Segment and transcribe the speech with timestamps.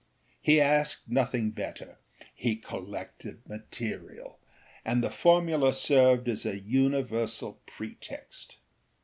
[0.41, 1.99] He asked nothing better;
[2.33, 4.39] he collected material,
[4.83, 8.57] and the formula served as a universal pretext.